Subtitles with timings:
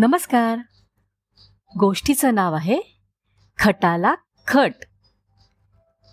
[0.00, 0.58] नमस्कार.
[1.78, 3.02] गोष्टीचं नाव आहे
[3.58, 4.14] खटाला
[4.46, 4.72] खट.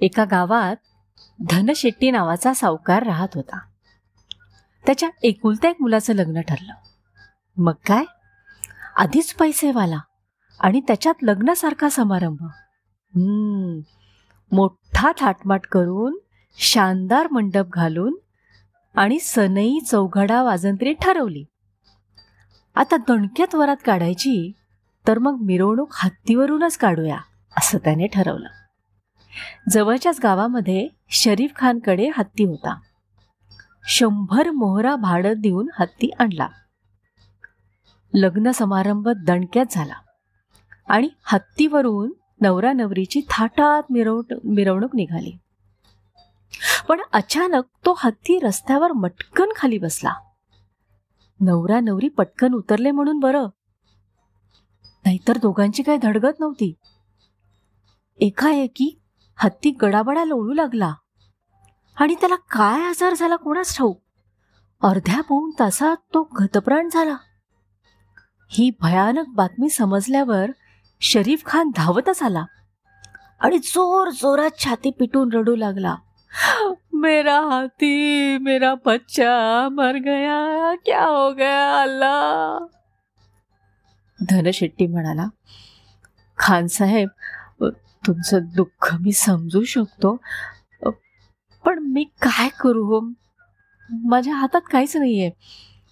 [0.00, 0.76] एका गावात
[1.50, 3.58] धनशेट्टी नावाचा सावकार राहत होता.
[4.86, 6.72] त्याच्या एकुलत्या एक मुलाचं लग्न ठरलं.
[7.56, 8.04] मग काय?
[8.96, 9.98] आधीच पैसेवाला
[10.60, 12.46] आणि त्याच्यात लग्नासारखा समारंभ.
[14.52, 16.18] मोठा थाटमाट करून
[16.56, 18.16] शानदार मंडप घालून
[18.94, 21.44] आणि सनई चौघडा वाजंत्री ठरवली.
[22.78, 24.52] आता दणक्यात वरात काढायची
[25.06, 27.16] तर मग मिरवणूक हत्तीवरूनच काढूया
[27.56, 28.48] असं त्याने ठरवलं.
[29.68, 32.80] जवळच्याच गावामध्ये शरीफ खानकडे हत्ती होता.
[33.88, 36.48] शंभर मोहरा भाडं देऊन हत्ती आणला.
[38.14, 39.94] लग्न समारंभ दणक्यात झाला
[40.88, 45.32] आणि हत्तीवरून नवरा नवरीची थाटात मिरव मिरवणूक निघाली.
[46.88, 50.12] पण अचानक तो हत्ती रस्त्यावर मटकन खाली बसला.
[51.40, 53.46] नवरा नवरी पटकन उतरले म्हणून बरं.
[55.04, 56.74] नाहीतर दोघांची काही धडगत नव्हती.
[58.16, 59.00] एकाएकी
[59.36, 60.94] हत्ती गडाबडा लोळू लागला.
[61.96, 64.02] आणि त्याला काय आजार झाला कोणाच ठाऊक?
[64.82, 67.16] अर्ध्या पाऊण तासात तो घतप्राण झाला.
[68.48, 70.50] ही भयानक बातमी समजल्यावर
[71.00, 72.44] शरीफ खान धावतच आला.
[73.40, 75.96] आणि जोर जोरात छाती पिटून रडू लागला.
[77.02, 82.58] मेरा हाथी मेरा बच्चा मर गया क्या हो गया अल्लाह?
[84.18, 85.26] धनशेट्टी म्हणाला
[86.38, 87.08] खान साहेब
[88.06, 90.16] तुमचं दुःख मी समजू शकतो
[91.64, 93.00] पण मी काय करू हो?
[93.88, 95.30] माझ्या हातात काहीच नाहीये.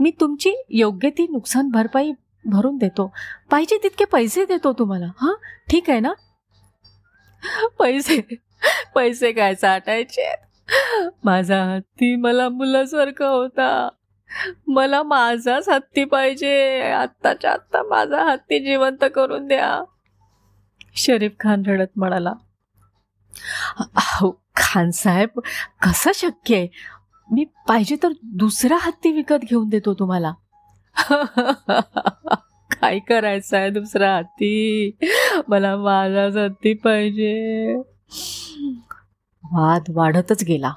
[0.00, 2.12] मी तुमची योग्य ती नुकसान भरपाई
[2.44, 3.10] भरून देतो.
[3.50, 5.06] पाहिजे तितके पैसे देतो तुम्हाला.
[5.20, 5.34] हां
[5.70, 6.12] ठीक आहे ना?
[7.78, 8.20] पैसे
[8.94, 10.32] पैसे काय साठायचे?
[11.24, 13.88] माझा हत्ती मला मुलासारखा होता.
[14.66, 16.80] मला माझाच हत्ती पाहिजे.
[16.80, 19.84] आत्ताच्या आत्ता माझा हत्ती जिवंत करून द्या.
[20.96, 22.32] शरीफ खान रडत म्हणाला.
[23.78, 25.40] अहो खान साहेब
[25.82, 26.68] कसं शक्य आहे?
[27.30, 30.32] मी पाहिजे तर दुसरा हत्ती विकत घेऊन देतो तुम्हाला.
[32.80, 34.90] काय करायचं आहे दुसरा हत्ती?
[35.48, 37.74] मला माझाच हत्ती पाहिजे.
[39.44, 40.72] वाद वाढतच गेला.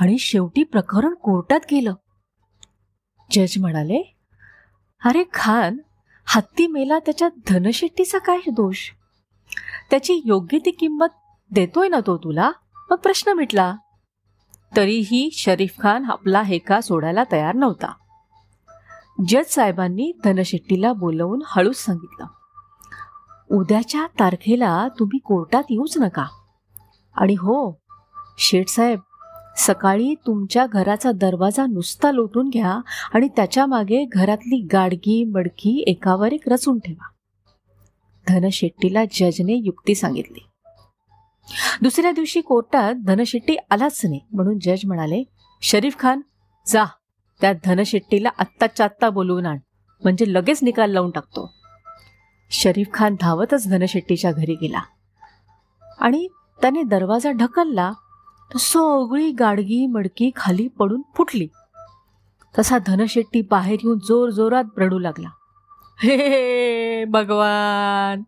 [0.00, 1.94] आणि शेवटी प्रकरण कोर्टात गेलं.
[3.30, 4.16] जज म्हणाले
[5.04, 5.76] अरे खान
[6.26, 8.78] हत्ती मेला त्याच्या धनशेट्टीचा काय दोष?
[9.90, 11.06] त्याची योग्य ती किंमत
[11.50, 12.50] देतोय ना तो तुला?
[12.90, 13.76] मग प्रश्न मिटला.
[14.76, 17.92] तरीही शरीफ खान आपला हेका सोडायला तयार नव्हता.
[19.28, 22.26] जज साहेबांनी धनशेट्टीला बोलवून हळूच सांगितलं
[23.50, 26.26] उद्याच्या तारखेला तुम्ही कोर्टात येऊच नका.
[27.14, 27.80] आणि हो
[28.38, 29.00] शेठ साहेब
[29.56, 32.80] सकाळी तुमच्या घराचा दरवाजा नुसता लोटून घ्या
[33.14, 37.08] आणि त्याच्यामागे घरातली गाडगी मडकी एकावर एक रचून ठेवा.
[38.28, 40.46] धनशेट्टीला जजने युक्ती सांगितली.
[41.82, 45.22] दुसऱ्या दिवशी कोर्टात धनशेट्टी आलाच नाही म्हणून जज म्हणाले
[45.62, 46.20] शरीफ खान
[46.66, 46.84] जा.
[47.40, 49.58] त्या धनशेट्टीला आत्ताच्या आत्ता बोलवून आण.
[50.02, 51.54] म्हणजे लगेच निकाल लावून टाकतो.
[52.50, 54.80] शरीफ खान धावतच धनशेट्टीच्या घरी गेला.
[55.98, 56.28] आणि
[56.60, 57.92] त्याने दरवाजा ढकलला
[58.54, 61.48] सगळी गाडगी मडकी खाली पडून फुटली.
[62.58, 65.28] तसा धनशेट्टी बाहेर येऊन जोर जोरात रडू लागला.
[66.02, 68.22] हे भगवान!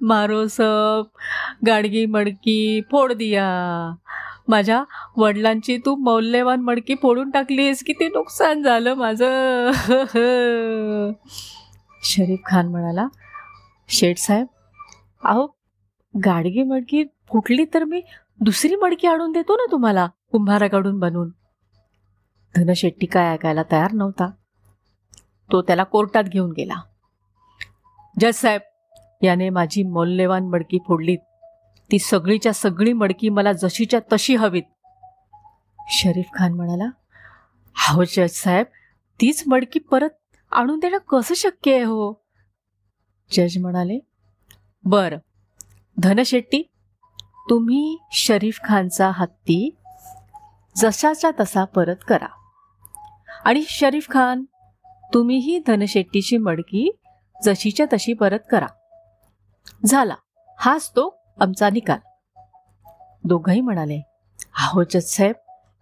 [0.00, 1.02] मारो सब!
[1.66, 3.46] गाडगी मडकी फोड दिया.
[4.48, 4.84] माझ्या
[5.16, 7.84] वडिलांची तू मौल्यवान मडकी फोडून टाकलीस.
[7.84, 9.70] किती नुकसान झालं माझं.
[12.04, 13.06] शरीफ खान म्हणाला
[13.88, 14.46] शेठ साहेब
[15.24, 15.56] अहो
[16.24, 18.00] गाडगी मडकी फुटली तर मी
[18.40, 21.30] दुसरी मडकी आणून देतो ना तुम्हाला कुंभाराकडून बनवून.
[22.56, 24.30] धनशेट्टी काय ऐकायला तयार नव्हता.
[25.52, 26.74] तो त्याला कोर्टात घेऊन गेला.
[28.20, 28.60] जज साहेब
[29.22, 31.16] याने माझी मौल्यवान मडकी फोडली.
[31.90, 34.62] ती सगळीच्या सगळी मडकी मला जशीच्या तशी हवीत.
[35.88, 36.90] शरीफ खान म्हणाला
[37.76, 38.66] हो जज साहेब
[39.20, 40.10] तीच मडकी परत
[40.50, 42.24] आणून देणं कसं शक्य आहे हो?
[43.32, 43.98] जज म्हणाले
[44.84, 45.16] बर.
[45.98, 46.69] धनशेट्टी
[47.50, 49.76] तुम्ही शरीफ खानचा हत्ती
[50.76, 52.26] जशाचा तसा परत करा.
[53.44, 54.44] आणि शरीफ खान
[55.14, 56.98] तुम्हीही धनशेट्टीची मडकी
[57.44, 58.66] जशीच्या तशी परत करा.
[59.86, 60.14] झाला.
[60.58, 61.98] हाच तो आमचा निकाल.
[63.24, 64.02] दोघंही म्हणाले
[64.54, 65.34] आहो जज साहेब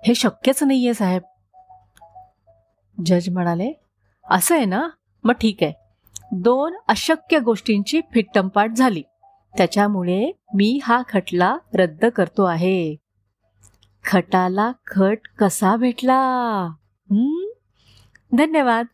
[0.06, 1.22] हे शक्यच नाही आहे साहेब.
[3.06, 3.72] जज म्हणाले
[4.30, 4.88] असं आहे ना?
[5.24, 5.72] मग ठीक आहे.
[6.32, 9.02] दोन अशक्य गोष्टींची फिट्टंपाट झाली.
[9.58, 12.96] त्याच्यामुळे मी हा खटला रद्द करतो आहे.
[14.04, 16.20] खटाला खट कसा भेटला?
[18.32, 18.86] धन्यवाद.